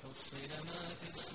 [0.00, 1.29] وحصل ما في الصدور